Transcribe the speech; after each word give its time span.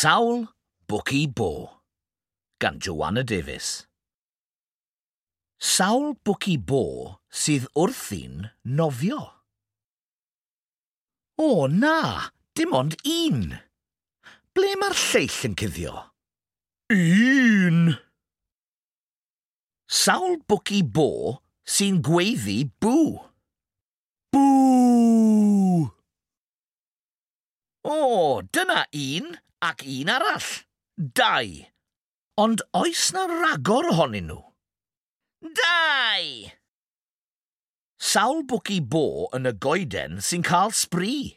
Sawl 0.00 0.46
Bwci 0.88 1.26
Bo 1.26 1.82
gan 2.58 2.78
Joanna 2.80 3.22
Davies 3.22 3.84
Sawl 5.60 6.14
bwci 6.24 6.54
bo 6.56 6.84
sydd 7.28 7.66
wrthi'n 7.76 8.46
nofio? 8.78 9.18
O 11.36 11.66
na, 11.68 12.30
dim 12.56 12.72
ond 12.78 12.96
un. 13.16 13.42
Ble 14.56 14.70
mae'r 14.80 14.96
lleill 15.02 15.36
yn 15.50 15.58
cuddio? 15.64 15.92
Un! 16.96 17.92
Sawl 20.00 20.40
bwci 20.48 20.80
bo 20.96 21.10
sy'n 21.76 22.00
gweiddi 22.08 22.56
bw? 22.80 23.04
Bw. 24.32 25.84
O, 27.84 28.00
dyna 28.48 28.88
un 29.04 29.32
ac 29.60 29.84
un 29.84 30.12
arall, 30.12 30.48
dau. 30.96 31.50
Ond 32.40 32.62
oes 32.76 33.10
na 33.12 33.26
ragor 33.28 33.90
ohonyn 33.92 34.30
nhw? 34.30 34.40
Dau! 35.40 36.28
Sawl 38.00 38.44
bwci 38.48 38.78
bo 38.80 39.28
yn 39.36 39.48
y 39.50 39.52
goeden 39.64 40.20
sy'n 40.24 40.44
cael 40.46 40.72
sbri. 40.72 41.36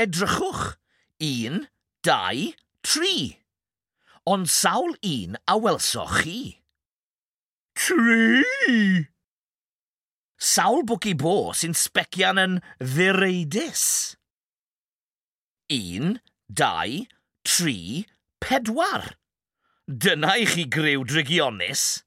Edrychwch, 0.00 0.76
un, 1.20 1.66
dau, 2.04 2.46
tri. 2.80 3.16
Ond 4.28 4.48
sawl 4.50 4.96
un 5.04 5.36
a 5.44 5.58
welsoch 5.60 6.22
chi? 6.22 6.40
Tri! 7.76 9.04
Sawl 10.40 10.84
bwci 10.88 11.12
bo 11.20 11.52
sy'n 11.56 11.76
specian 11.76 12.40
yn 12.40 12.56
ddireidus. 12.80 13.84
Un, 15.76 16.16
dau, 16.48 17.06
tri, 17.44 18.06
pedwar. 18.40 19.14
Dyna 19.86 20.36
i 20.42 20.46
chi 20.46 20.64
grew 20.64 21.04
drygionus. 21.04 22.02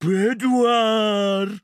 Pedwar! 0.00 1.56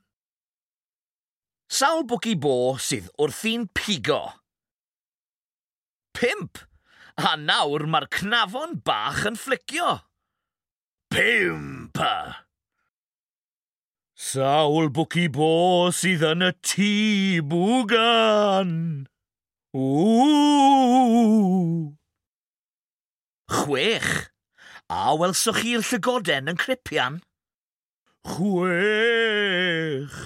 Sawl 1.69 2.03
bwci 2.09 2.33
bo 2.37 2.75
sydd 2.81 3.11
wrthi'n 3.21 3.67
pigo. 3.77 4.21
Pimp! 6.17 6.61
A 7.13 7.35
nawr 7.37 7.85
mae'r 7.85 8.09
cnafon 8.09 8.79
bach 8.85 9.21
yn 9.29 9.37
flicio. 9.37 9.99
Pimp! 11.13 12.01
Sawl 14.17 14.89
bwci 14.97 15.27
bo 15.33 15.53
sydd 15.93 16.25
yn 16.33 16.49
y 16.49 16.51
tŷ 16.65 16.93
bwgan. 17.53 18.73
Ww! 19.73 21.17
Chwech. 23.49 24.29
A 24.93 25.15
welswch 25.17 25.63
chi'r 25.63 25.81
llygoden 25.87 26.51
yn 26.51 26.59
cripian? 26.61 27.15
Chwech. 28.35 30.19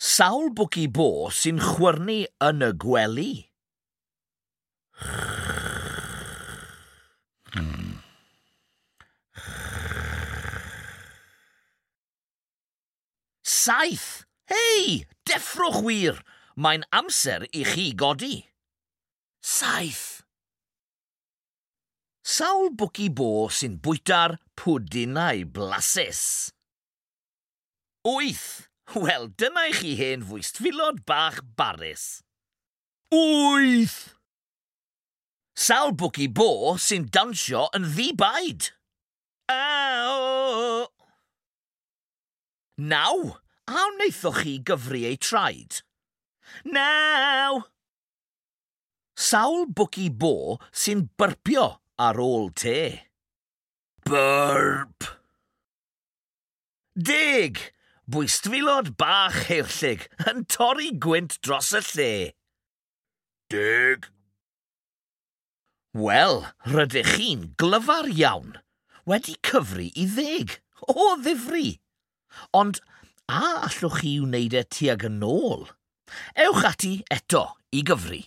Sawl 0.00 0.48
bwci 0.56 0.86
bo 0.88 1.28
sy'n 1.28 1.60
chwyrnu 1.60 2.22
yn 2.48 2.64
y 2.64 2.70
gwely? 2.80 3.34
Saith! 13.44 14.24
Hei! 14.48 15.04
Deffrwch 15.28 15.84
wir! 15.84 16.24
Mae'n 16.56 16.84
amser 16.94 17.46
i 17.52 17.64
chi 17.66 17.92
godi. 17.98 18.36
Saith. 19.42 20.22
Sawl 22.24 22.70
bwci 22.78 23.08
bo 23.12 23.48
sy'n 23.52 23.80
bwyta'r 23.84 24.38
pwdinau 24.58 25.44
blasus. 25.56 26.22
Wyth. 28.06 28.68
Wel, 28.92 29.30
dyna 29.40 29.66
i 29.70 29.72
chi 29.74 29.94
hen 29.98 30.24
fwystfilod 30.28 31.02
bach 31.08 31.40
barus. 31.56 32.22
Wyth! 33.10 34.14
Sawl 35.56 35.94
bwci 35.98 36.28
bo 36.28 36.76
sy'n 36.80 37.08
dansio 37.14 37.66
yn 37.76 37.88
ddibaid. 37.94 38.68
A 39.50 39.64
o! 40.10 40.86
Naw, 42.78 43.34
a 43.70 43.86
wnaethoch 43.88 44.42
chi 44.44 44.58
gyfri 44.68 45.04
ei 45.10 45.18
traed? 45.18 45.80
Naw! 46.64 47.62
Sawl 49.14 49.66
bwci 49.76 50.08
bo 50.10 50.58
sy'n 50.70 51.06
byrpio 51.18 51.66
ar 52.06 52.18
ôl 52.20 52.50
te? 52.62 52.80
Burp! 54.04 55.06
Deg! 56.94 57.60
Bwystfilod 58.04 58.90
bach 59.00 59.46
heirllig 59.48 60.02
yn 60.28 60.42
torri 60.52 60.90
gwynt 61.00 61.38
dros 61.40 61.70
y 61.72 61.80
lle. 61.86 62.16
Deg! 63.54 64.10
Wel, 65.94 66.42
rydych 66.68 67.14
chi'n 67.14 67.46
glyfar 67.60 68.10
iawn. 68.12 68.58
Wedi 69.08 69.38
cyfru 69.46 69.86
i 69.88 70.04
ddeg, 70.10 70.58
o 70.90 71.14
ddifri. 71.22 71.78
Ond 72.60 72.82
a 73.30 73.44
allwch 73.68 74.00
chi 74.02 74.16
wneud 74.20 74.56
e 74.58 74.64
tuag 74.68 75.06
yn 75.08 75.22
ôl? 75.24 75.68
Ewch 76.36 76.64
ati 76.64 77.02
eto 77.10 77.44
i 77.72 77.82
gyfri. 77.82 78.22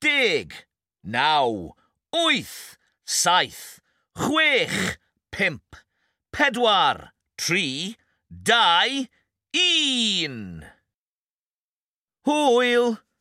Deg, 0.00 0.54
naw, 1.04 1.74
wyth, 2.12 2.76
saith, 3.04 3.80
chwech, 4.16 4.96
pimp, 5.30 5.76
pedwar, 6.32 7.10
tri, 7.36 7.96
dau, 8.30 9.06
un. 9.54 10.64
Hwyl! 12.24 12.98